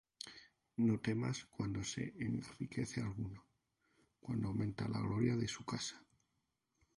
[0.77, 3.45] No temas cuando se enriquece alguno,
[4.19, 6.03] Cuando aumenta la gloria de su casa;